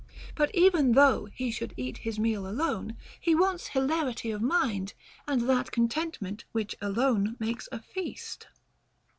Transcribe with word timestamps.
But 0.35 0.49
even 0.55 0.93
though 0.93 1.25
he 1.25 1.51
should 1.51 1.75
eat 1.77 1.99
his 1.99 2.17
meal 2.17 2.47
alone, 2.47 2.97
he 3.19 3.35
wants 3.35 3.67
hilarity 3.67 4.31
of 4.31 4.41
mind 4.41 4.95
and 5.27 5.43
that 5.47 5.71
contentment 5.71 6.43
which 6.53 6.73
alone 6.81 7.35
makes 7.39 7.69
a 7.71 7.79
feast. 7.79 8.47